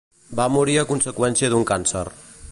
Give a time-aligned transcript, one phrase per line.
[0.37, 2.03] Va morir a conseqüència d'un càncer.